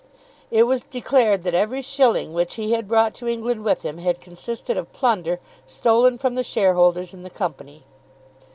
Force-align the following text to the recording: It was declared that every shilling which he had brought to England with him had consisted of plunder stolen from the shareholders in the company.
It 0.49 0.63
was 0.63 0.81
declared 0.81 1.43
that 1.43 1.53
every 1.53 1.83
shilling 1.83 2.33
which 2.33 2.55
he 2.55 2.71
had 2.71 2.87
brought 2.87 3.13
to 3.13 3.27
England 3.27 3.63
with 3.63 3.83
him 3.83 3.99
had 3.99 4.19
consisted 4.19 4.75
of 4.75 4.91
plunder 4.93 5.39
stolen 5.67 6.17
from 6.17 6.33
the 6.33 6.43
shareholders 6.43 7.13
in 7.13 7.21
the 7.21 7.29
company. 7.29 7.83